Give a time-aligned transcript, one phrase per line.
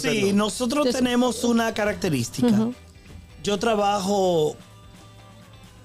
[0.00, 2.68] Sí, nosotros tenemos una característica.
[3.42, 4.56] Yo trabajo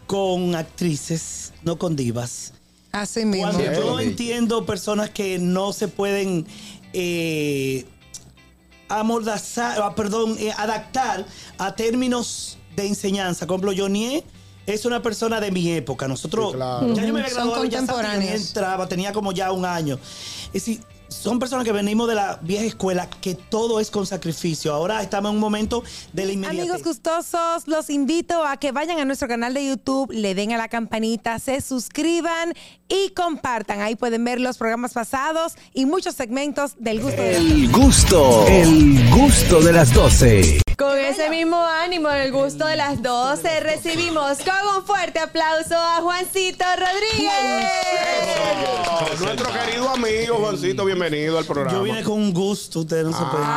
[0.07, 2.53] con actrices, no con divas.
[2.91, 3.51] Así mismo.
[3.51, 6.45] Cuando Sí, yo entiendo personas que no se pueden
[6.93, 7.85] eh,
[8.89, 11.25] amordazar, ah, perdón, eh, adaptar
[11.57, 13.47] a términos de enseñanza.
[13.47, 14.23] Por ejemplo, Johnny
[14.65, 16.07] es una persona de mi época.
[16.07, 16.93] Nosotros, Sí, claro.
[16.93, 18.47] ya yo me había Son graduado de Bellas Artes y Johnny contemporáneos.
[18.47, 19.97] entraba, tenía como ya un año.
[20.47, 20.81] Es decir,
[21.13, 24.73] son personas que venimos de la vieja escuela, que todo es con sacrificio.
[24.73, 26.61] Ahora estamos en un momento de la inmediatez.
[26.61, 30.57] Amigos gustosos, los invito a que vayan a nuestro canal de YouTube, le den a
[30.57, 32.53] la campanita, se suscriban
[32.89, 33.81] y compartan.
[33.81, 39.09] Ahí pueden ver los programas pasados y muchos segmentos del gusto de El gusto, el
[39.11, 40.63] gusto de las 12.
[40.77, 45.75] Con ese mismo ánimo, en el gusto de las 12, recibimos con un fuerte aplauso
[45.75, 47.69] a Juancito Rodríguez.
[49.13, 49.23] Eso.
[49.23, 51.77] Nuestro querido amigo Juancito, bienvenido al programa.
[51.77, 53.47] Yo vine con un gusto, ustedes no se pueden.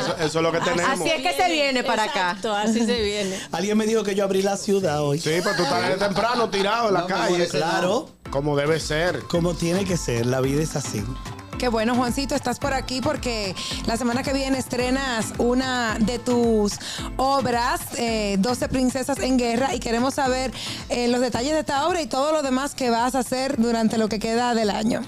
[0.00, 1.00] Eso, eso es lo que tenemos.
[1.00, 2.30] Así es que se viene para acá.
[2.30, 3.38] Exacto, así se viene.
[3.52, 5.20] Alguien me dijo que yo abrí la ciudad hoy.
[5.20, 7.46] Sí, pero tú estás desde temprano tirado en la calle.
[7.48, 9.22] Claro, Como debe ser.
[9.28, 11.02] como tiene que ser, la vida es así.
[11.58, 13.54] Qué bueno, Juancito, estás por aquí porque
[13.86, 16.74] la semana que viene estrenas una de tus
[17.16, 20.52] obras, eh, 12 Princesas en Guerra, y queremos saber
[20.88, 23.98] eh, los detalles de esta obra y todo lo demás que vas a hacer durante
[23.98, 25.02] lo que queda del año.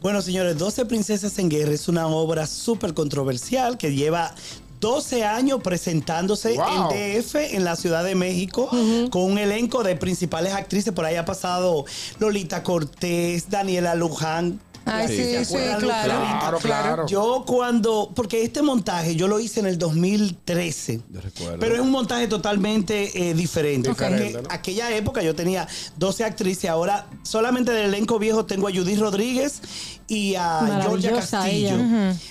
[0.00, 4.34] Bueno, señores, 12 Princesas en Guerra es una obra súper controversial que lleva
[4.80, 6.90] 12 años presentándose Wow.
[6.92, 8.68] en DF, en la Ciudad de México,
[9.10, 10.92] con un elenco de principales actrices.
[10.92, 11.84] Por ahí ha pasado
[12.18, 14.60] Lolita Cortés, Daniela Luján.
[14.88, 16.18] Ay, ¿Se sí, sí, claro.
[16.18, 17.06] Claro, claro.
[17.06, 21.00] Yo cuando, porque este montaje yo lo hice en el 2013.
[21.10, 21.58] Yo recuerdo.
[21.58, 23.90] Pero es un montaje totalmente eh, diferente.
[23.90, 24.38] ¿no?
[24.50, 25.66] aquella época yo tenía
[25.96, 29.60] 12 actrices, ahora solamente del elenco viejo tengo a Judith Rodríguez
[30.08, 31.76] y a Georgia Castillo.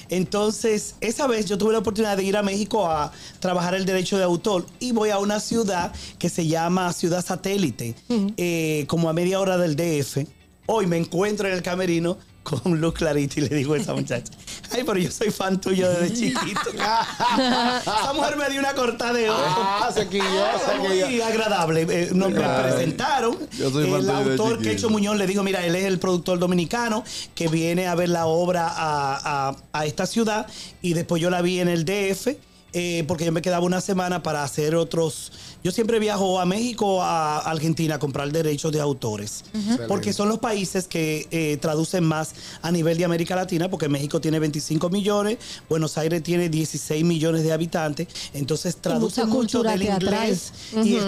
[0.10, 4.18] Entonces, esa vez yo tuve la oportunidad de ir a México a trabajar el derecho
[4.18, 7.96] de autor y voy a una ciudad que se llama Ciudad Satélite,
[8.38, 10.28] eh, como a media hora del DF.
[10.66, 12.18] Hoy me encuentro en el camerino
[12.50, 14.32] con Luz Clarita y le digo a esa muchacha,
[14.72, 16.70] ay, pero yo soy fan tuyo desde chiquito.
[16.74, 19.40] esa mujer me dio una cortada de ojo.
[19.58, 21.06] Ah, se quilló, se quilló.
[21.08, 21.82] Muy agradable.
[21.90, 23.38] Eh, nos me presentaron.
[23.58, 24.62] Yo soy fan el autor.
[24.62, 27.04] Quecho Muñoz le dijo, mira, él es el productor dominicano
[27.36, 30.48] que viene a ver la obra a, a- a esta ciudad
[30.82, 32.28] y después yo la vi en el DF.
[32.74, 35.32] eh, porque yo me quedaba una semana para hacer otros.
[35.68, 39.44] Yo siempre viajo a México, a Argentina a comprar derechos de autores.
[39.90, 44.22] Porque son los países que eh, traducen más a nivel de América Latina, porque México
[44.22, 48.08] tiene 25 millones, Buenos Aires tiene 16 millones de habitantes.
[48.34, 50.30] Entonces traduce mucha mucho cultura del teatral.
[50.30, 50.54] inglés.
[50.86, 51.00] Y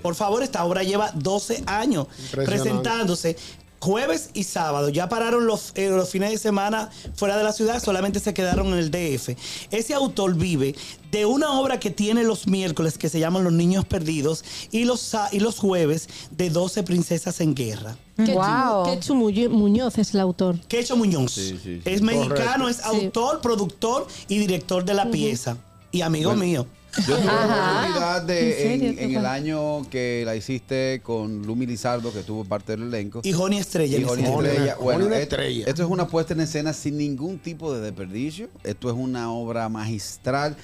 [0.00, 3.36] por favor, esta obra lleva 12 años presentándose.
[3.78, 7.82] Jueves y sábado, ya pararon los, eh, los fines de semana fuera de la ciudad,
[7.82, 9.36] solamente se quedaron en el DF.
[9.70, 10.74] Ese autor vive
[11.10, 15.12] de una obra que tiene los miércoles que se llaman Los Niños Perdidos y los,
[15.30, 17.96] y los jueves de 12 Princesas en Guerra.
[18.16, 18.84] Wow.
[18.86, 20.58] Quechu Muñoz es el autor.
[20.68, 21.82] Quecho Muñoz Sí, sí, sí.
[21.84, 22.68] es mexicano, Correcto.
[22.68, 25.58] es autor, productor y director de la pieza.
[25.92, 26.66] Y amigo mío.
[27.06, 28.74] Yo tuve la oportunidad de,
[29.04, 33.20] ¿En el año que la hiciste con Lumi Lizardo, que tuvo parte del elenco.
[33.22, 33.98] Y Joni Estrella.
[33.98, 34.76] Y Joni Estrella.
[34.80, 35.66] Bueno, Joni et- estrella.
[35.66, 38.48] esto es una puesta en escena sin ningún tipo de desperdicio.
[38.64, 40.56] Esto es una obra magistral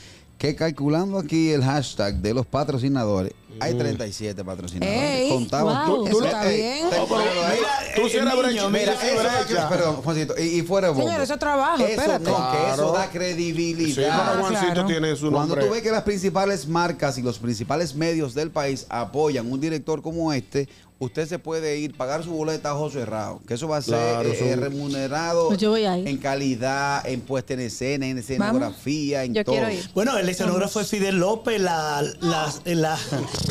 [0.42, 5.00] que calculando aquí el hashtag de los patrocinadores, hay 37 patrocinadores.
[5.00, 5.86] Ey, Contamos.
[5.86, 6.06] wow.
[6.08, 6.86] Eso está bien.
[6.86, 6.90] ahí.
[6.90, 9.54] Mira, Tú sí eres brecha, mira, sí, eso brecha.
[9.62, 11.06] da- perdón, Juancito, y, y fuera de bombo.
[11.06, 12.24] Señor, eso es trabajo, Eso espérate.
[12.24, 12.92] no, que eso Claro.
[12.92, 14.30] da Sí, credibilidad.
[14.32, 14.86] pero Juancito claro.
[14.88, 15.64] tiene su Cuando nombre.
[15.66, 20.02] tú ves que las principales marcas y los principales medios del país apoyan un director
[20.02, 20.68] como este,
[21.02, 23.94] usted se puede ir, pagar su boleta a ojo cerrado, que eso va a ser
[23.94, 26.04] Claro, eh, remunerado Pues yo voy ahí.
[26.06, 29.56] en calidad, en puesta en escena, en escenografía, en Yo todo.
[29.56, 29.90] quiero ir.
[29.94, 32.98] Bueno, el escenógrafo es Fidel López, la, la- la-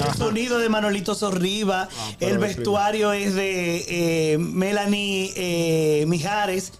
[0.07, 3.85] el sonido de Manolito Sorriba, Ah, el vestuario es de
[4.33, 6.73] eh, Melanie eh, Mijares,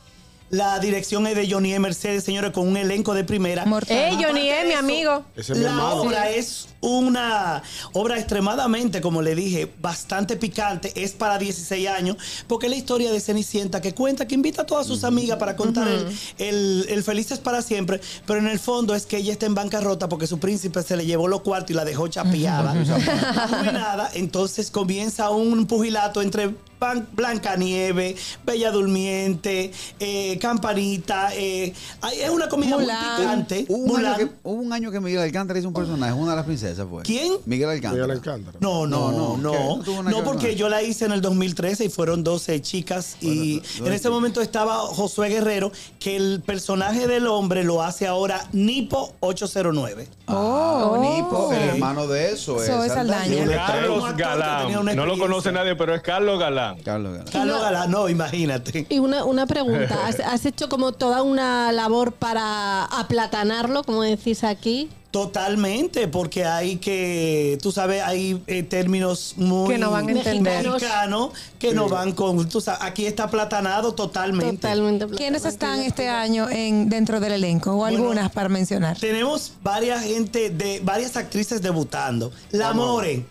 [0.51, 1.79] la dirección es de Johnny E.
[1.79, 3.65] Mercedes, señores, con un elenco de primera.
[3.87, 5.23] Ey, Johnny E, mi amigo.
[5.35, 5.95] Ese es mi La hermano.
[6.01, 7.63] obra es una
[7.93, 10.91] obra extremadamente, como le dije, bastante picante.
[11.01, 12.17] Es para 16 años,
[12.47, 15.55] porque es la historia de Cenicienta que cuenta, que invita a todas sus amigas para
[15.55, 16.07] contar el,
[16.37, 18.01] el, el Felices para siempre.
[18.25, 21.05] Pero en el fondo es que ella está en bancarrota porque su príncipe se le
[21.05, 22.71] llevó los cuartos y la dejó chapeada,
[23.37, 24.11] arruinada.
[24.13, 31.29] Entonces comienza un pugilato entre Ban- Blancanieve, Bella Durmiente, eh, Campanita.
[31.35, 31.71] eh,
[32.19, 32.97] es una comida Mulan.
[32.97, 33.65] muy picante.
[33.69, 36.37] Hubo un, año que, hubo un año que Miguel Alcántara hizo un personaje, una de
[36.37, 37.03] las princesas fue.
[37.03, 37.33] ¿Quién?
[37.45, 38.03] Miguel Alcántara.
[38.05, 38.57] Miguel Alcántara.
[38.61, 39.51] No, no, No, no, no, no.
[39.51, 39.57] ¿qué?
[39.59, 42.23] No, ¿No tuvo nada que ver porque yo la hice en el 2013 y fueron
[42.23, 47.63] 12 chicas y Bueno, en ese momento estaba Josué Guerrero, que el personaje del hombre
[47.63, 50.07] lo hace ahora Nipo 809.
[50.27, 51.67] Oh, Nipo, el Sí.
[51.75, 52.57] hermano de eso.
[52.57, 53.45] Zoe es Saldaña.
[53.67, 54.95] Carlos Galán.
[54.95, 56.70] No lo conoce nadie, pero es Carlos Galán.
[56.83, 57.27] Carlos Galán.
[57.31, 58.85] Carlos Galán, no, imagínate.
[58.89, 64.43] Y una, una pregunta, ¿Has, has hecho como toda una labor para aplatanarlo, como decís
[64.43, 64.89] aquí?
[65.11, 70.65] Totalmente, porque hay que, tú sabes, hay eh, términos muy Que no van a entender.
[70.69, 74.55] mexicanos que no van con, tú sabes, aquí está platanado totalmente.
[74.55, 75.07] Totalmente.
[75.07, 77.71] ¿Quiénes están este año en dentro del elenco?
[77.71, 78.97] O Bueno, algunas para mencionar.
[78.97, 82.31] Tenemos varias gente de varias actrices debutando.
[82.51, 83.25] La More.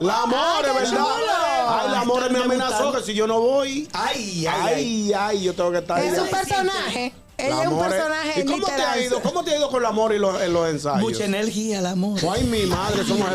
[0.00, 1.04] La amor, qué ¿verdad?
[1.68, 3.86] Ay, la amor me amenazó que si yo no voy.
[3.92, 4.74] Ay, ay, ay.
[4.74, 7.12] Ay, ay, yo tengo que estar Es un personaje.
[7.46, 9.22] Ella La es un personaje ¿Y cómo te ha ido?
[9.22, 11.00] ¿Cómo te ha ido con la amor en los, en los ensayos?
[11.00, 12.20] Mucha energía, la More.
[12.30, 13.28] Ay, mi madre, somos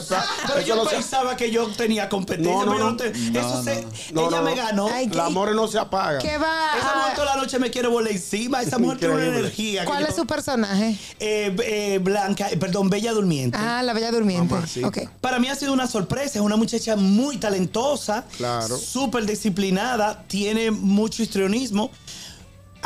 [0.48, 0.96] Pero yo lo sé.
[0.96, 2.54] pensaba que yo tenía competencia.
[2.54, 2.98] No, no, pero no.
[2.98, 4.88] te- No, eso se, No, ella no, me ganó.
[4.92, 6.20] Ay, La amor no se apaga.
[6.20, 8.62] ¿Qué va Esa mujer toda la noche me quiere volar encima.
[8.62, 9.86] Esa mujer tiene una energía.
[9.86, 10.98] ¿Cuál yo- es su personaje?
[11.20, 13.58] Eh, eh, Blanca, eh, perdón, Bella Durmiente.
[13.60, 14.54] Ah, la Bella Durmiente.
[14.54, 14.88] Mamacita.
[14.88, 14.98] Ok.
[15.22, 18.78] Para mí ha sido una sorpresa, es una muchacha muy talentosa, Claro.
[18.78, 21.92] súper disciplinada, tiene mucho histrionismo.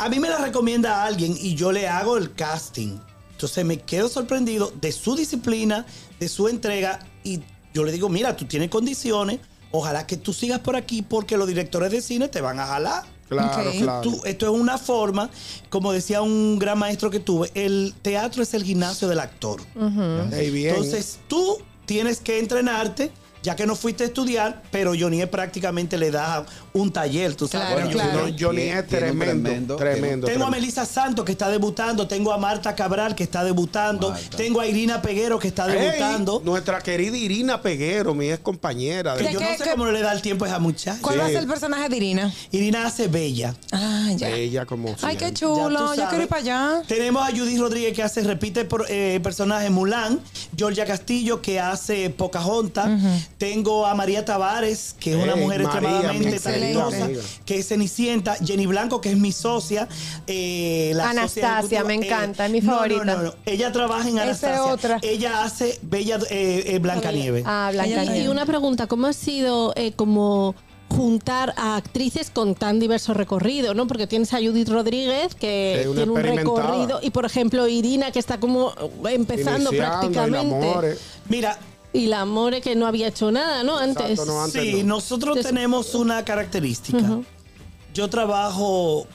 [0.00, 2.98] A mí me la recomienda alguien y yo le hago el casting.
[3.32, 5.84] Entonces me quedo sorprendido de su disciplina,
[6.18, 7.40] de su entrega y
[7.74, 11.46] yo le digo, mira, tú tienes condiciones, ojalá que tú sigas por aquí porque los
[11.46, 13.04] directores de cine te van a jalar.
[13.28, 14.00] Claro, claro.
[14.02, 15.30] Tú- esto es una forma,
[15.68, 19.60] como decía un gran maestro que tuve, el teatro es el gimnasio del actor.
[20.70, 26.10] Entonces tú tienes que entrenarte, ya que no fuiste a estudiar, pero Johnny prácticamente le
[26.10, 27.68] da un taller, tú sabes.
[27.68, 28.18] Claro, Bueno, claro.
[28.20, 30.26] Johnny- No, Johnny es tremendo, tremendo- tremendo.
[30.26, 30.50] Tengo a.
[30.50, 34.36] Melissa Santos que está debutando, tengo a Marta Cabral que está debutando, Marta.
[34.36, 36.42] tengo a Irina Peguero que está debutando.
[36.44, 39.16] nuestra querida Irina Peguero, mi ex compañera.
[39.16, 40.98] que ¿Qué- yo qué- no sé qué- cómo le da el tiempo a esa muchacha.
[41.00, 42.32] ¿Cuál va a ser el personaje de Irina?
[42.50, 43.54] Irina hace bella.
[43.72, 44.28] Ah, ya.
[44.30, 45.94] Ella como Ay, qué chulo.
[45.94, 46.82] Yo quiero ir para allá.
[46.86, 50.20] Tenemos a Judith Rodríguez que hace, repite por, eh, personaje Mulan,
[50.56, 52.88] Georgia Castillo que hace Pocahontas,
[53.40, 57.08] tengo a María Tavares, que es una mujer María, extremadamente talentosa,
[57.46, 59.88] que es Cenicienta, Jenny Blanco, que es mi socia,
[60.26, 63.02] eh, la Anastasia, socia me encanta, es mi favorita.
[63.02, 64.56] No, no, no, ella trabaja en Anastasia.
[64.56, 64.98] es otra.
[65.00, 67.44] Ella hace Bella eh, eh, Blancanieves.
[67.46, 70.54] Ah, Blanca Y, una pregunta, ¿cómo ha sido eh, como
[70.90, 73.86] juntar a actrices con tan diverso recorrido, ¿no?
[73.86, 78.38] Porque tienes a Judith Rodríguez que tiene un recorrido y por ejemplo Irina que está
[78.38, 78.74] como
[79.08, 80.98] empezando Iniciando, prácticamente.
[81.28, 81.56] Mira,
[81.92, 83.76] y la More que no había hecho nada, ¿no?
[83.78, 84.10] Antes.
[84.10, 84.94] Exacto, no, antes sí, no.
[84.96, 87.18] nosotros Entonces- tenemos una característica.
[87.94, 89.06] Yo trabajo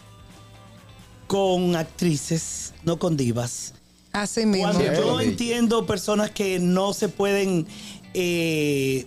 [1.28, 3.74] con actrices, no con divas.
[4.12, 4.72] Así mismo.
[4.72, 7.68] Cuando yo entiendo personas que no se pueden
[8.14, 9.06] eh,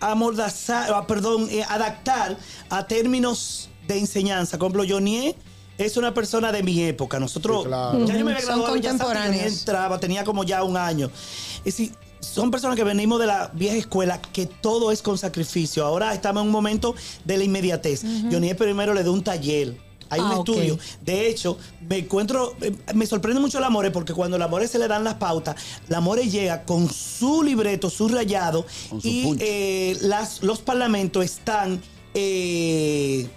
[0.00, 2.36] amordazar, ah, perdón, eh, adaptar
[2.70, 4.58] a términos de enseñanza.
[4.58, 5.34] Por ejemplo, Johnny
[5.78, 7.18] es una persona de mi época.
[7.18, 8.04] Nosotros, Sí, claro.
[8.06, 9.58] ya yo me había Son graduado, ya contemporáneos.
[9.60, 11.10] entraba, tenía como ya un año.
[11.58, 11.92] Es decir,
[12.32, 15.84] son personas que venimos de la vieja escuela, que todo es con sacrificio.
[15.84, 16.94] Ahora estamos en un momento
[17.24, 18.02] de la inmediatez.
[18.30, 19.76] Johnny primero le dio un taller.
[20.08, 20.78] Hay un Ah, estudio.
[21.04, 21.58] De hecho,
[21.88, 25.02] me encuentro, eh, me sorprende mucho la More porque cuando la More se le dan
[25.02, 25.56] las pautas,
[25.88, 31.80] la More llega con su libreto, su rayado su y eh, las, los parlamentos están...
[32.14, 33.28] eh,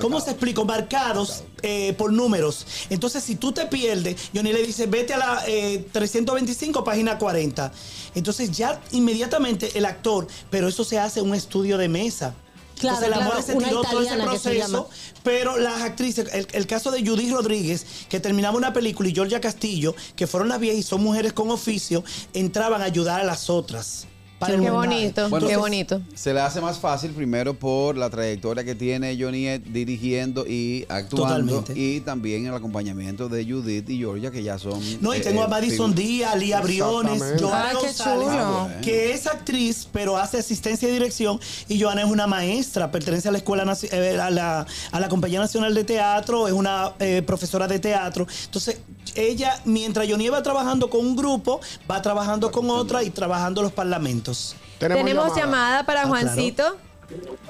[0.00, 0.64] ¿Cómo se explico?
[0.64, 2.66] Marcados eh, por números.
[2.90, 7.72] Entonces, si tú te pierdes, Johnny le dice, vete a la eh, 325, página 40.
[8.14, 12.34] Entonces, ya inmediatamente el actor, pero eso se hace un estudio de mesa.
[12.78, 14.90] Claro, Entonces, la claro, se tiró todo ese proceso,
[15.22, 19.40] pero las actrices, el, el caso de Judith Rodríguez, que terminaba una película, y Georgia
[19.40, 23.48] Castillo, que fueron las viejas y son mujeres con oficio, entraban a ayudar a las
[23.48, 24.06] otras.
[24.38, 26.00] Para Qué bonito, Bueno, qué bonito.
[26.14, 30.84] Se le hace más fácil primero por la trayectoria que tiene Johnny Ed dirigiendo y
[30.88, 31.26] actuando
[31.60, 31.72] Totalmente.
[31.80, 35.42] y también el acompañamiento de Judith y Georgia que ya son No, y eh, tengo
[35.42, 37.22] a eh, Madison Díaz, Lía Briones.
[37.40, 38.68] Joana González, chulo.
[38.82, 41.40] que es actriz, pero hace asistencia y dirección.
[41.68, 45.08] Y Joana es una maestra, pertenece a la escuela Naci- eh, a la, a la
[45.08, 48.26] Compañía Nacional de Teatro, es una eh, profesora de teatro.
[48.44, 48.78] Entonces,
[49.14, 51.60] ella, mientras Johnny va trabajando con un grupo,
[51.90, 54.56] va trabajando con otra y trabajando los parlamentos.
[54.78, 55.84] Tenemos, llamada.
[55.84, 56.76] para Ah, Juancito.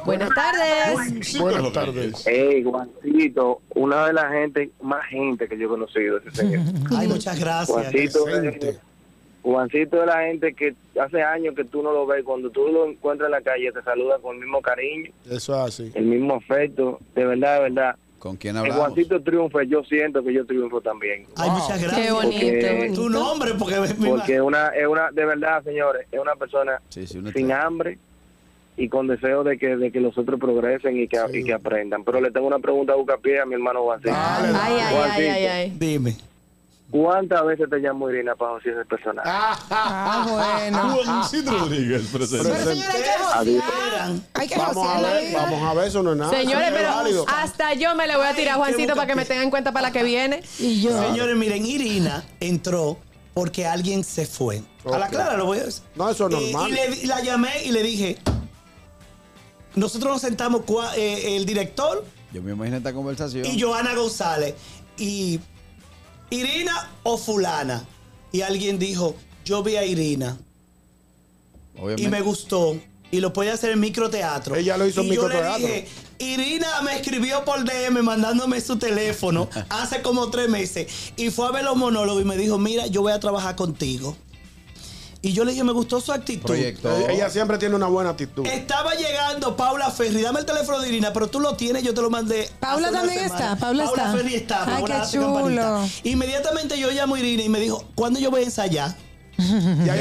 [0.04, 1.38] Buenas tardes.
[1.40, 2.22] Buenas tardes.
[2.26, 6.60] Hey, Juancito, una de las gente, más gente que yo he conocido, ese señor.
[6.96, 7.68] Ay, muchas gracias.
[7.70, 8.78] Juancito, es-
[9.42, 12.84] Juancito es la gente que hace años que tú no lo ves, cuando tú lo
[12.86, 15.92] encuentras en la calle te saluda con el mismo cariño, Eso es así.
[15.94, 17.96] el mismo afecto, de verdad, de verdad.
[18.26, 18.78] ¿Con quién hablamos?
[18.80, 21.26] Juancito triunfe, yo siento que yo triunfo también.
[21.37, 22.06] Ay, muchas gracias.
[22.06, 22.40] Qué bonito.
[22.40, 26.80] Porque- Tu nombre, porque mi Porque una, es una, de verdad, señores, es una persona
[26.88, 27.99] Sí, sí, una sin hambre
[28.76, 32.04] y con deseo de que, de que los otros progresen y que, y que aprendan.
[32.04, 34.14] Pero le tengo una pregunta a Bucapié a mi hermano Juancito.
[34.14, 35.73] Ay, ay, ay, ay, ay.
[35.78, 36.16] Dime.
[36.90, 39.28] ¿Cuántas veces te llamó Irina para josear ese personaje?
[39.28, 41.02] Ah, bueno.
[41.05, 42.49] Juancito Rodríguez presente.
[42.49, 44.12] Pero señora, hay que josear.
[44.35, 46.31] Hay que Vamos a ver, vamos a ver, eso no es nada.
[46.31, 47.26] Señores, es pero válido.
[47.28, 49.73] hasta yo me le voy a tirar a Juancito para que me tengan en cuenta
[49.73, 50.43] para la que viene.
[50.61, 50.97] Y yo.
[51.02, 52.99] Señores, miren, Irina entró
[53.35, 54.62] porque alguien se fue.
[54.90, 55.83] A la clara lo voy a decir.
[55.97, 56.71] No, eso es normal.
[56.71, 58.16] y le- y la llamé y le dije,
[59.75, 63.45] nosotros nos sentamos cua- eh, el director Yo me imagino esta conversación.
[63.45, 64.55] y Joana González
[64.97, 65.40] y
[66.30, 67.85] Irina o fulana.
[68.33, 69.14] Y alguien dijo,
[69.45, 70.37] yo vi a Irina
[71.76, 72.02] Obviamente.
[72.02, 72.76] y me gustó
[73.11, 74.56] y lo puede hacer en microteatro.
[74.56, 75.66] Ella lo hizo en y yo le microteatro.
[75.66, 81.47] dije, Irina me escribió por DM mandándome su teléfono hace como tres meses y fue
[81.47, 84.16] a ver los monólogos y me dijo, mira, yo voy a trabajar contigo.
[85.23, 86.46] Y yo le dije, me gustó su actitud.
[86.46, 86.94] Proyecto.
[87.08, 88.46] Ella siempre tiene una buena actitud.
[88.46, 92.02] Estaba llegando Paula Ferri, dame el teléfono de Irina, pero tú lo tienes, yo te
[92.02, 92.49] lo mandé.
[92.61, 94.12] Paula también está, Paula está.
[94.12, 95.85] Ferri está, Ay, qué chulo.
[96.04, 98.94] Inmediatamente yo llamo a Irina y me dijo, ¿cuándo yo voy a ensayar?
[99.85, 99.96] Ya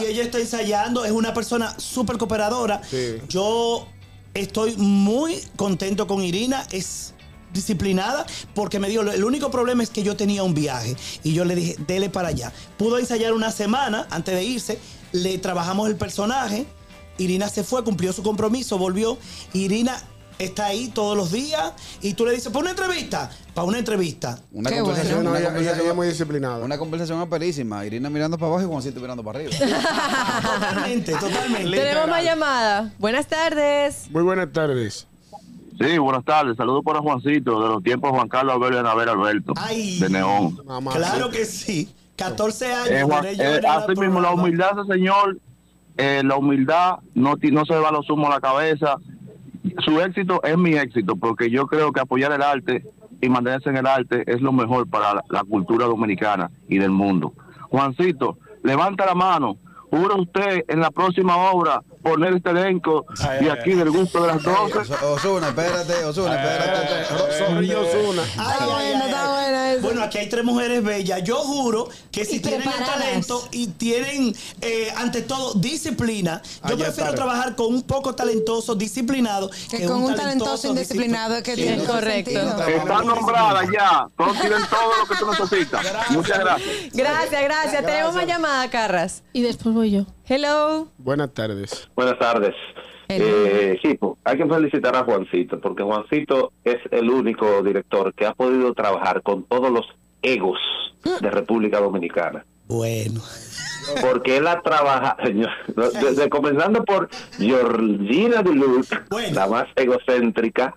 [0.00, 2.82] Y ella está ensayando, es una persona súper cooperadora.
[2.88, 3.16] Sí.
[3.28, 3.86] Yo
[4.34, 7.14] estoy muy contento con Irina, es
[7.52, 10.96] disciplinada, porque me dijo, el único problema es que yo tenía un viaje.
[11.22, 12.52] Y yo le dije, dele para allá.
[12.76, 14.78] Pudo ensayar una semana antes de irse,
[15.12, 16.66] le trabajamos el personaje,
[17.18, 19.18] Irina se fue, cumplió su compromiso, volvió.
[19.52, 20.00] Irina
[20.38, 24.38] está ahí todos los días y tú le dices, para una entrevista, para una entrevista.
[24.52, 26.64] Una Qué conversación, No, una, conversación ella muy disciplinada.
[26.64, 27.84] una conversación aperísima.
[27.84, 29.52] Irina mirando para abajo y Juancito mirando para arriba.
[30.42, 31.76] Totalmente, totalmente.
[31.76, 32.92] Tenemos más llamada.
[32.98, 34.08] Buenas tardes.
[34.10, 35.06] Muy buenas tardes.
[35.78, 36.56] Sí, buenas tardes.
[36.56, 39.98] Saludos para Juancito, de los tiempos Juan Carlos Alberto y Anabel Alberto, Ay.
[40.00, 40.58] de Neón.
[40.66, 41.38] Mamá, Claro sí.
[41.38, 41.94] que sí.
[42.16, 42.90] 14 años.
[42.90, 45.38] Eh, Juan- eh, así mismo, la humildad ese señor,
[45.96, 48.96] eh, la humildad no, no se va los humos a la cabeza.
[49.84, 52.84] Su éxito es mi éxito, porque yo creo que apoyar el arte
[53.20, 56.90] y mantenerse en el arte es lo mejor para la, la cultura dominicana y del
[56.90, 57.32] mundo.
[57.70, 59.56] Juancito, levanta la mano.
[59.90, 64.20] ¿Jura usted en la próxima obra poner este elenco Ay, de ay, aquí del gusto
[64.22, 64.78] de las 12?
[64.78, 67.38] Oso- Osuna, espérate, Osuna, espérate.
[67.38, 68.22] Zorrillo Osuna.
[68.36, 71.22] Ay, Está ay, bueno, aquí hay tres mujeres bellas.
[71.24, 76.84] Yo juro que si tienen el talento y tienen, eh, ante todo, disciplina, yo Allá
[76.86, 81.62] prefiero trabajar con un poco talentoso, disciplinado, Que con un talentoso indisciplinado es que Sí,
[81.62, 82.30] tiene correcto.
[82.30, 84.06] Está nombrada ya.
[84.16, 85.86] Todos tienen todo lo que tú necesitas.
[86.10, 86.68] Muchas gracias.
[86.92, 87.84] Gracias, gracias.
[87.86, 89.22] Tenemos más llamada, Carras.
[89.32, 90.06] Y después voy yo.
[90.28, 90.88] Hello.
[90.98, 91.88] Buenas tardes.
[91.96, 92.54] Buenas tardes.
[93.08, 98.34] Eh, equipo, hay que felicitar a Juancito, porque Juancito es el único director que ha
[98.34, 99.86] podido trabajar con todos los
[100.20, 100.58] egos
[101.02, 102.44] de República Dominicana.
[102.66, 103.22] Bueno.
[104.02, 105.50] Porque él ha trabajado, señor,
[106.02, 107.08] desde comenzando por
[107.38, 109.34] Georgina Duluth, Bueno.
[109.34, 110.76] la más egocéntrica,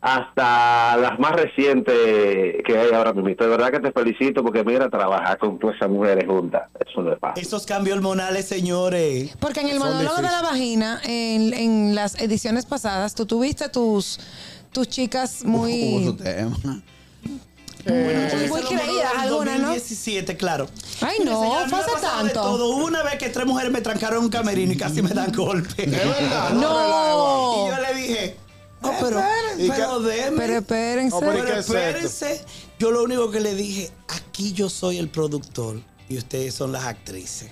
[0.00, 1.94] hasta las más recientes
[2.64, 3.28] que hay ahora mismo.
[3.28, 7.12] De verdad que te felicito porque mira, trabajar con todas esas mujeres juntas, eso no
[7.12, 7.42] es fácil.
[7.42, 9.36] Esos cambios hormonales, señores.
[9.40, 14.18] Porque en el monólogo de la vagina, en, en las ediciones pasadas, tú tuviste tus,
[14.72, 16.04] tus chicas muy...
[16.04, 16.56] su tema.
[17.86, 19.68] Muy creídas algunas, ¿no?
[19.68, 20.68] 2017, claro.
[21.00, 22.42] Ay, no, señora, a mí fue me ha hace pasado de tanto.
[22.42, 22.68] todo.
[22.76, 25.84] Hubo una vez que tres mujeres me trancaron un camerino y casi me dan golpe.
[25.84, 25.90] Es
[26.20, 26.50] verdad.
[26.50, 27.66] No.
[27.66, 28.36] Y yo le dije,
[28.82, 29.22] oh, pero,
[29.58, 30.36] ¿Y pero déme.
[30.36, 31.16] Pero espérense.
[31.16, 32.44] Oh, pero ¿y Pero es espérense,
[32.78, 36.84] yo lo único que le dije, aquí yo soy el productor y ustedes son las
[36.84, 37.50] actrices.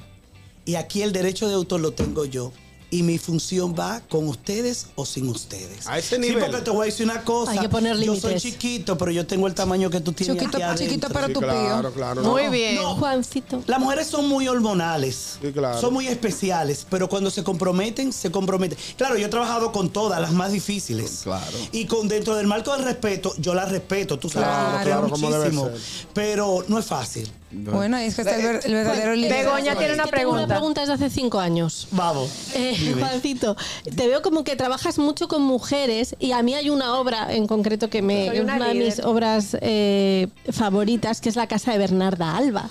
[0.64, 2.52] Y aquí el derecho de autor lo tengo yo.
[2.90, 5.86] Y mi función va con ustedes o sin ustedes.
[5.86, 6.42] A ese Sí, nivel.
[6.46, 7.52] porque te voy a decir una cosa.
[7.52, 10.56] Hay que poner yo soy chiquito, pero yo tengo el tamaño que tú tienes Chiquito,
[10.56, 10.86] aquí adentro.
[10.86, 11.92] chiquito, pero Sí, tu claro, pío.
[11.92, 12.22] claro.
[12.22, 12.50] Muy no.
[12.50, 12.76] bien.
[12.76, 12.94] No.
[12.96, 13.62] Juancito.
[13.66, 15.38] Las mujeres son muy hormonales.
[15.42, 15.78] Sí, claro.
[15.78, 18.78] Son muy especiales, pero cuando se comprometen, se comprometen.
[18.96, 21.20] Claro, yo he trabajado con todas, las más difíciles.
[21.24, 21.44] Claro.
[21.72, 25.30] Y con dentro del marco del respeto, yo las respeto, tú sabes, Claro, claro, como
[25.30, 25.66] debe muchísimo.
[25.66, 26.06] ser.
[26.14, 27.30] Pero no es fácil.
[27.50, 29.44] Bueno, es que está el, ver- el verdadero líder.
[29.44, 30.46] Begoña tiene una tengo una pregunta.
[30.54, 31.88] pregunta desde hace cinco años.
[31.92, 32.30] Vamos.
[32.54, 33.56] Eh, Juancito,
[33.96, 37.46] te veo como que trabajas mucho con mujeres y a mí hay una obra en
[37.46, 41.46] concreto que me Soy es una una de mis obras eh, favoritas, que es la
[41.46, 42.68] casa de Bernarda Alba.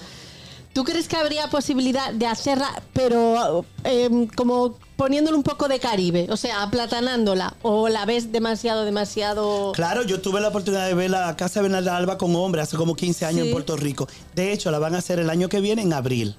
[0.73, 6.27] ¿Tú crees que habría posibilidad de hacerla, pero eh, como poniéndole un poco de Caribe,
[6.29, 9.71] o sea, aplatanándola, o la ves demasiado, demasiado...
[9.73, 12.75] Claro, yo tuve la oportunidad de ver la Casa de Bernarda Alba con hombres hace
[12.77, 13.47] como 15 años Sí.
[13.47, 14.07] en Puerto Rico.
[14.35, 16.35] De hecho, la van a hacer el año que viene en abril.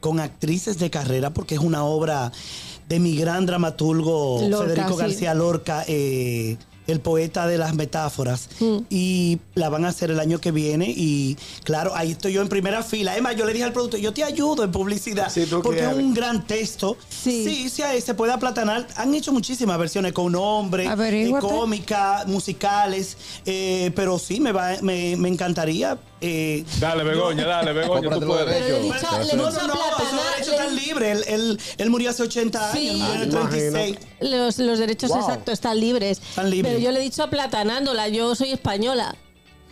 [0.00, 2.30] con actrices de carrera, porque es una obra
[2.88, 4.96] de mi gran dramaturgo Lorca, Federico sí.
[5.00, 6.56] García Lorca, eh,
[6.88, 8.48] el poeta de las metáforas.
[8.58, 8.78] Mm.
[8.90, 10.86] Y la van a hacer el año que viene.
[10.88, 13.16] Y claro, ahí estoy yo en primera fila.
[13.16, 15.32] Emma, yo le dije al productor, yo te ayudo en publicidad.
[15.48, 16.96] Tú porque es un gran texto.
[17.08, 17.44] Sí.
[17.44, 18.86] sí, sí, ahí se puede aplatanar.
[18.96, 23.16] Han hecho muchísimas versiones con nombre, eh, cómica, musicales.
[23.44, 25.98] eh, pero sí, me, va, me, me encantaría.
[26.20, 28.44] Eh, Dale, Begoña, dale, Begoña, tú los puedes.
[28.62, 31.16] Pero le dicho, le no, no, no, esos Platana, derechos están libres.
[31.18, 32.88] Él, él, él murió hace 80 Sí.
[32.88, 33.70] años, murió en el Imagínate.
[33.70, 33.98] 36.
[34.20, 35.20] los, los derechos Wow.
[35.20, 36.18] exactos están libres.
[36.18, 36.72] Están libres.
[36.74, 39.14] Pero yo le he dicho aplatanándola, yo soy española.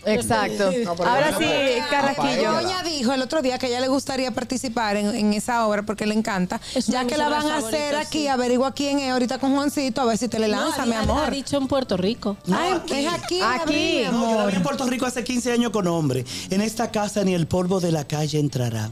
[0.07, 0.71] Exacto.
[1.05, 2.53] Ahora sí, pero- Carrasquillo.
[2.53, 6.07] Doña dijo el otro día que ella le gustaría participar en, en esa obra porque
[6.07, 6.61] le encanta.
[6.75, 8.29] Es ya que la van a hacer aquí, sí.
[8.29, 11.01] averigua quién es ahorita con Juancito, a ver si te le lanza, No, mi ha-
[11.01, 11.25] amor.
[11.27, 12.37] Ha dicho en Puerto Rico.
[12.47, 12.95] No, Ay, aquí.
[12.95, 14.01] es aquí, Aquí.
[14.11, 16.25] No, yo la vi en Puerto Rico hace 15 años con hombre.
[16.51, 18.91] En esta casa ni el polvo de la calle entrará.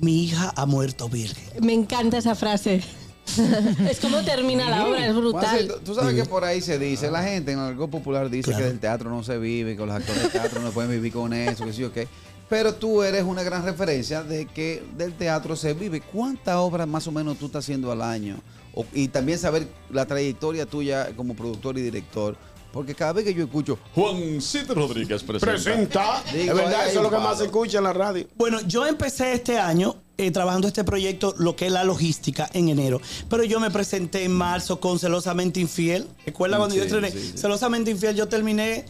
[0.00, 1.44] Mi hija ha muerto virgen.
[1.64, 2.82] Me encanta esa frase.
[3.90, 5.74] es como termina la obra, es brutal.
[5.84, 8.64] Tú sabes que por ahí se dice, la gente en algo popular dice Claro.
[8.64, 11.32] que del teatro no se vive, que los actores de teatro no pueden vivir con
[11.32, 12.06] eso, que sí o qué.
[12.48, 16.00] Pero tú eres una gran referencia de que del teatro se vive.
[16.02, 18.36] ¿Cuántas obras más o menos tú estás haciendo al año?
[18.74, 22.36] O- y también saber la trayectoria tuya como productor y director.
[22.70, 25.52] Porque cada vez que yo escucho, Juancito Rodríguez presenta.
[25.52, 26.22] Presenta.
[26.32, 28.26] Digo, es verdad, eso es lo que más se escucha en la radio.
[28.36, 32.68] Bueno, yo empecé este año eh, trabajando este proyecto, lo que es la logística, en
[32.68, 33.00] enero.
[33.28, 36.06] Pero yo me presenté en marzo con Celosamente Infiel.
[36.24, 37.10] ¿Recuerda cuando yo Sí, estrené?
[37.10, 37.38] sí, sí.
[37.38, 38.84] Celosamente Infiel, yo terminé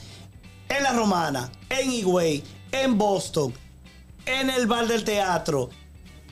[0.68, 3.52] en La Romana, en Higüey, en Boston,
[4.26, 5.70] en el Bar del Teatro,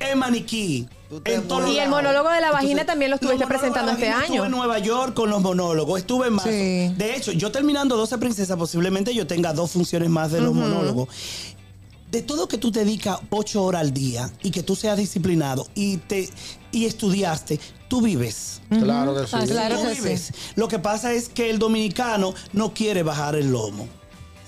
[0.01, 0.89] en Maniquí.
[1.27, 4.23] En todos Y el monólogo de la vagina también lo estuviste presentando este año.
[4.23, 6.49] Estuve en Nueva York con los monólogos, estuve en marzo.
[6.51, 6.95] Sí.
[6.97, 11.09] De hecho, yo terminando 12 Princesas, posiblemente yo tenga dos funciones más de los monólogos.
[12.13, 15.67] De todo que tú te dedicas 8 horas al día y que tú seas disciplinado
[15.75, 16.29] y te
[16.71, 18.61] y estudiaste, tú vives.
[18.69, 19.29] Claro que sí.
[19.33, 20.01] Ah, Claro Tú que sí.
[20.03, 20.33] vives.
[20.55, 23.89] Lo que pasa es que el dominicano no quiere bajar el lomo.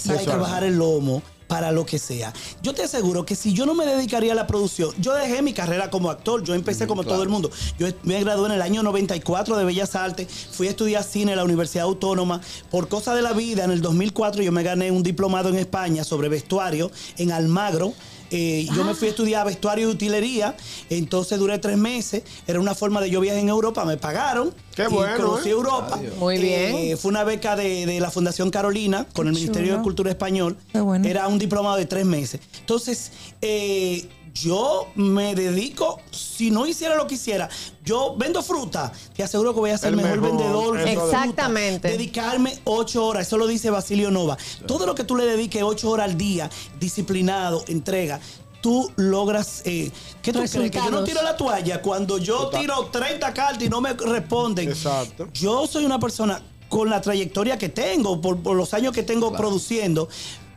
[0.09, 2.33] Hay que bajar el lomo para lo que sea.
[2.63, 5.53] Yo te aseguro que si yo no me dedicaría a la producción, yo dejé mi
[5.53, 7.51] carrera como actor, yo empecé como todo el mundo.
[7.79, 11.39] Yo me gradué en el año 94 de Bellas Artes, fui a estudiar cine en
[11.39, 12.41] la Universidad Autónoma.
[12.71, 16.05] Por cosa de la vida, en el 2004 yo me gané un diplomado en España
[16.05, 17.95] sobre vestuario en Almagro.
[18.31, 20.57] Eh, yo me fui a estudiar vestuario y utilería,
[20.91, 22.23] entonces duré tres meses.
[22.47, 24.55] Era una forma de yo viajar en Europa, me pagaron.
[24.75, 25.53] Qué y bueno, conocí ¿eh?
[25.53, 26.01] Europa.
[26.19, 26.75] Muy bien.
[26.75, 29.79] Eh, fue una beca de, de la Fundación Carolina con el Ministerio chulo.
[29.79, 30.57] de Cultura Español.
[30.73, 31.07] Qué bueno.
[31.09, 32.41] Era un diplomado de tres meses.
[32.61, 37.49] Entonces, eh, yo me dedico, si no hiciera lo que hiciera,
[37.85, 40.79] yo vendo fruta, te aseguro que voy a ser El mejor, mejor, vendedor.
[40.79, 41.05] de fruta.
[41.05, 41.89] Exactamente.
[41.89, 44.37] Dedicarme ocho horas, eso lo dice Basilio Nova.
[44.67, 48.21] Todo lo que tú le dediques ocho horas al día, disciplinado, entrega.
[48.61, 49.63] Tú logras.
[49.67, 49.91] Eh,
[50.23, 50.53] ¿Qué tú crees?
[50.71, 54.69] Que yo no tiro la toalla cuando yo tiro 30 cartas y no me responden.
[54.71, 55.29] Exacto.
[55.35, 59.33] Yo soy una persona con la trayectoria que tengo, por, por los años que tengo
[59.33, 60.09] produciendo,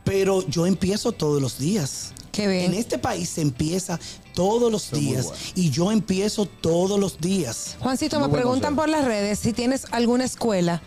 [0.08, 2.12] pero yo empiezo todos los días.
[2.32, 2.66] Qué bien.
[2.66, 3.98] En este país se empieza
[4.34, 7.76] todos los días y yo empiezo todos los días.
[7.80, 10.80] Juancito, Muy me preguntan por las redes si tienes alguna escuela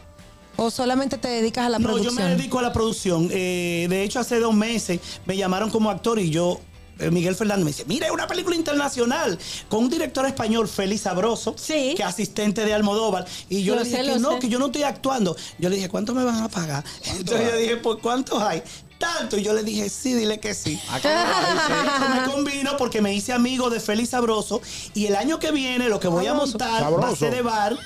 [0.56, 2.16] o solamente te dedicas a la No, yo producción.
[2.30, 3.30] me dedico a la producción.
[3.32, 6.60] Eh, de hecho, hace dos meses me llamaron como actor y yo,
[7.00, 9.38] eh, Miguel Fernández, me dice, mira, es una película internacional
[9.70, 11.94] con un director español, Félix Sabroso, Sí.
[11.98, 13.26] que es asistente de Almodóvar.
[13.50, 14.40] Y yo Lo le dije sé, que no, sé.
[14.40, 15.36] que yo no estoy actuando.
[15.60, 16.84] Yo le dije, ¿cuánto me van a pagar?
[17.18, 18.62] Entonces yo dije, pues, ¿cuántos hay?
[19.02, 19.38] Tanto.
[19.38, 20.80] Y yo le dije, sí, dile que sí.
[20.96, 24.62] Eso me convino porque me hice amigo de Félix Sabroso.
[24.94, 27.78] Y el año que viene lo que voy a montar va a ser de bar.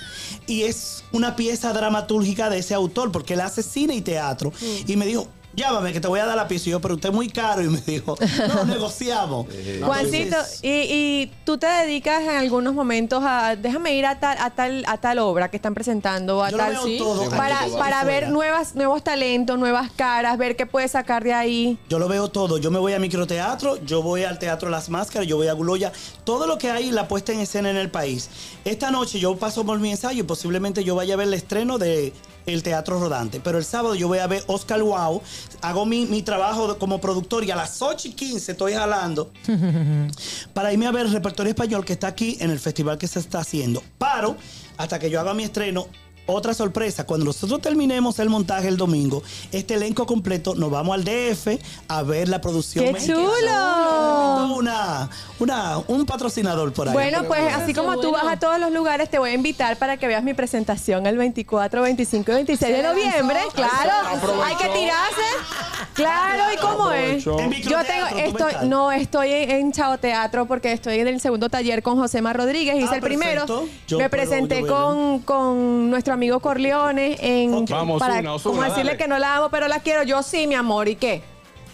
[0.48, 4.54] Y es una pieza dramatúrgica de ese autor porque él hace cine y teatro.
[4.86, 6.70] Y me dijo, llámame que te voy a dar la pieza.
[6.70, 7.64] Y yo, pero usted es muy caro.
[7.64, 8.16] Y me dijo,
[8.48, 9.48] no, negociamos.
[9.84, 14.38] Juancito, Entonces, y, y tú te dedicas en algunos momentos a, déjame ir a tal,
[14.40, 17.30] a tal, a tal obra que están presentando, a Yo lo tal, veo sí, todo,
[17.30, 21.78] para, para ver nuevas, nuevos talentos, nuevas caras, ver qué puedes sacar de ahí.
[21.90, 22.58] Yo lo veo todo.
[22.58, 25.92] Yo me voy a microteatro, yo voy al Teatro Las Máscaras, yo voy a Guloya.
[26.24, 28.30] Todo lo que hay, la puesta en escena en el país.
[28.64, 31.78] Esta noche yo paso por mi ensayo y posiblemente yo vaya a ver el estreno
[31.78, 32.14] de
[32.46, 33.40] el Teatro Rodante.
[33.40, 35.22] Pero el sábado yo voy a ver Oscar Wow.
[35.62, 39.32] Hago mi, mi trabajo como productor y a las 8 y 15 estoy jalando
[40.54, 43.20] para irme a ver el repertorio español que está aquí en el festival que se
[43.20, 43.84] está haciendo.
[43.98, 44.36] Paro
[44.78, 45.88] hasta que yo haga mi estreno.
[46.28, 51.04] Otra sorpresa, cuando nosotros terminemos el montaje el domingo, este elenco completo nos vamos al
[51.04, 52.86] DF a ver la producción.
[52.86, 53.20] ¡Qué mexicana.
[53.20, 54.56] chulo!
[54.56, 55.10] Una,
[55.40, 56.94] una, un patrocinador por ahí.
[56.94, 58.26] Bueno, pues así como tú bueno.
[58.26, 61.18] vas a todos los lugares, te voy a invitar para que veas mi presentación el
[61.18, 63.40] 24, 25 y 26 de noviembre.
[63.54, 65.85] Claro, hay que tirarse.
[65.96, 67.14] Claro, ¿y cómo es?
[67.14, 71.08] En Yo microteatro, tengo, ¿tú estoy, no, estoy en, en Chao Teatro porque estoy en
[71.08, 72.76] el segundo taller con Josema Rodríguez.
[72.76, 73.46] Hice Ah, el primero.
[73.46, 73.68] perfecto.
[73.88, 77.70] Yo Me puedo- presenté yo con, con nuestro amigo Corleone en Ok.
[77.70, 78.98] Vamos, para como decirle dale.
[78.98, 80.04] que no la amo, pero la quiero.
[80.04, 81.24] Yo sí, mi amor, ¿y qué?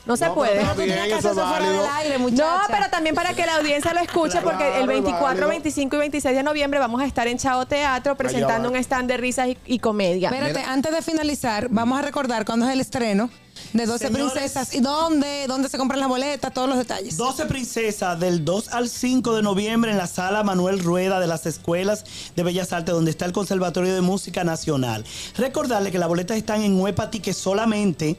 [0.06, 0.60] No se No, puede.
[0.64, 1.46] Tú tenías Bien, hacer eso
[2.16, 5.48] del No, pero también para que la audiencia lo escuche, Claro, porque el 24, válido.
[5.50, 8.78] 25 y 26 de noviembre vamos a estar en Chao Teatro presentando va.
[8.78, 10.30] un stand de risas y, y comedia.
[10.30, 13.30] Espérate, antes de finalizar, vamos a recordar cuándo es el estreno
[13.74, 14.32] de 12 Señores.
[14.34, 17.16] princesas y dónde, dónde se compran las boletas, todos los detalles.
[17.18, 21.46] 12 Princesas del 2 al 5 de noviembre en la sala Manuel Rueda de las
[21.46, 22.04] Escuelas
[22.36, 25.06] de Bellas Artes, donde está el Conservatorio de Música Nacional.
[25.38, 28.18] Recordarle que las boletas están en Huepa Ticket solamente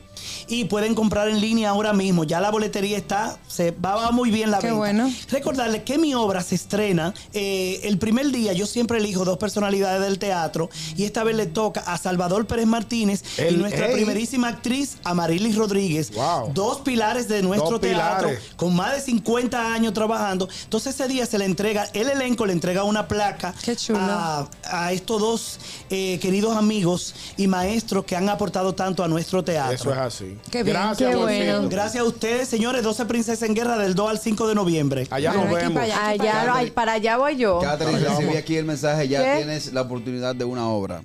[0.49, 2.25] y pueden comprar en línea ahora mismo.
[2.25, 4.79] Ya la boletería está, se va, va muy bien la Qué venta.
[4.79, 5.13] bueno.
[5.31, 8.53] Recordarle que mi obra se estrena eh, el primer día.
[8.53, 12.67] Yo siempre elijo dos personalidades del teatro y esta vez le toca a Salvador Pérez
[12.67, 13.95] Martínez y nuestra ey.
[13.95, 16.11] primerísima actriz Amarilis Rodríguez.
[16.15, 16.53] Wow.
[16.53, 18.51] Dos pilares de nuestro Dos teatro pilares.
[18.57, 20.49] con más de 50 años trabajando.
[20.65, 23.99] Entonces ese día se le entrega, el elenco le entrega una placa Qué chulo.
[24.01, 25.59] A, a estos dos
[25.91, 29.75] eh, queridos amigos y maestros que han aportado tanto a nuestro teatro.
[29.75, 30.39] Eso es así.
[30.51, 30.77] Qué bien.
[30.77, 31.69] Gracias, Qué bueno.
[31.69, 32.83] Gracias a ustedes, señores.
[32.83, 35.07] 12 Princesas en Guerra del 2 al 5 de noviembre.
[35.11, 35.75] Allá Bueno, nos vemos.
[35.89, 36.73] para allá.
[36.75, 37.61] Para allá voy yo.
[37.61, 39.37] Catherine, recibí aquí el mensaje, ya ¿Qué?
[39.39, 41.03] tienes la oportunidad de una obra.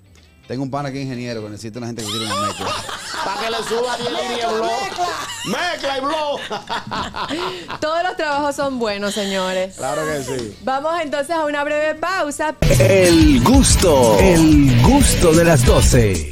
[0.48, 2.68] Tengo un pana aquí ingeniero que necesita una gente que tire una mezcla.
[3.26, 4.72] Para que le suba 10 líneas de blog.
[5.46, 7.80] Mezcla y blog.
[7.82, 9.76] Todos los trabajos son buenos, señores.
[9.76, 10.58] claro que sí.
[10.64, 12.56] Vamos entonces a una breve pausa.
[12.62, 16.32] El gusto, el gusto de las 12.